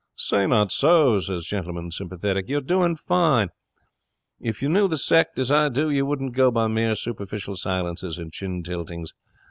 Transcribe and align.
"Say 0.17 0.47
not 0.47 0.71
so," 0.71 1.19
says 1.19 1.45
Gentleman, 1.45 1.91
sympathetic. 1.91 2.45
"You're 2.49 2.61
doing 2.61 2.95
fine. 2.95 3.49
If 4.39 4.63
you 4.63 4.67
knew 4.67 4.87
the 4.87 4.97
sect 4.97 5.37
as 5.37 5.51
I 5.51 5.69
do 5.69 5.91
you 5.91 6.07
wouldn't 6.07 6.33
go 6.33 6.49
by 6.49 6.65
mere 6.65 6.95
superficial 6.95 7.55
silences 7.55 8.17
and 8.17 8.33
chin 8.33 8.63
tiltings. 8.63 9.13